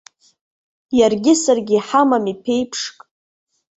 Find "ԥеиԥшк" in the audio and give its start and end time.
2.43-2.97